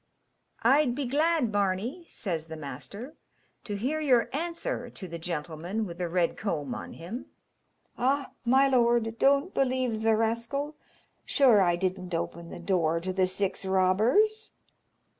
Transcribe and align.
"I'd 0.63 0.95
be 0.95 1.05
glad, 1.05 1.51
Barney," 1.51 2.05
says 2.07 2.47
the 2.47 2.57
master, 2.57 3.13
"to 3.65 3.75
hear 3.75 3.99
your 3.99 4.29
answer 4.33 4.89
to 4.89 5.07
the 5.07 5.19
gentleman 5.19 5.85
with 5.85 5.99
the 5.99 6.09
red 6.09 6.37
comb 6.37 6.73
on 6.73 6.93
him." 6.93 7.27
"Ah, 7.99 8.31
my 8.43 8.67
lord, 8.67 9.19
don't 9.19 9.53
believe 9.53 10.01
the 10.01 10.15
rascal; 10.17 10.75
sure 11.23 11.61
I 11.61 11.75
didn't 11.75 12.15
open 12.15 12.49
the 12.49 12.57
door 12.57 12.99
to 12.99 13.13
the 13.13 13.27
six 13.27 13.63
robbers." 13.63 14.53